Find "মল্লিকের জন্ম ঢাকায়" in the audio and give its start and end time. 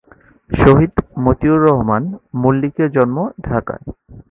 2.35-3.83